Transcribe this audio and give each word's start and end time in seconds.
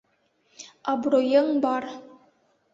Абруйың 0.95 1.53
бар! 1.69 1.89